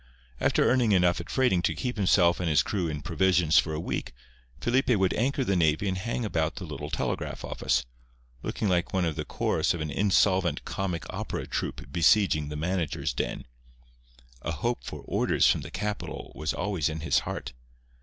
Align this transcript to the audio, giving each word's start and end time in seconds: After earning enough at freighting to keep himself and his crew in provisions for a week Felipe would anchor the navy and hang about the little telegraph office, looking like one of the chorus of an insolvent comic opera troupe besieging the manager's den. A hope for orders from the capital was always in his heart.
After 0.39 0.67
earning 0.67 0.93
enough 0.93 1.21
at 1.21 1.29
freighting 1.29 1.61
to 1.61 1.75
keep 1.75 1.95
himself 1.95 2.39
and 2.39 2.49
his 2.49 2.63
crew 2.63 2.87
in 2.87 3.03
provisions 3.03 3.59
for 3.59 3.71
a 3.71 3.79
week 3.79 4.13
Felipe 4.59 4.89
would 4.89 5.13
anchor 5.13 5.43
the 5.43 5.55
navy 5.55 5.87
and 5.87 5.95
hang 5.95 6.25
about 6.25 6.55
the 6.55 6.63
little 6.65 6.89
telegraph 6.89 7.45
office, 7.45 7.85
looking 8.41 8.67
like 8.67 8.93
one 8.93 9.05
of 9.05 9.15
the 9.15 9.23
chorus 9.25 9.75
of 9.75 9.79
an 9.79 9.91
insolvent 9.91 10.65
comic 10.65 11.05
opera 11.11 11.45
troupe 11.45 11.91
besieging 11.91 12.49
the 12.49 12.55
manager's 12.55 13.13
den. 13.13 13.45
A 14.41 14.51
hope 14.53 14.83
for 14.83 15.01
orders 15.05 15.45
from 15.45 15.61
the 15.61 15.69
capital 15.69 16.31
was 16.33 16.51
always 16.51 16.89
in 16.89 17.01
his 17.01 17.19
heart. 17.19 17.53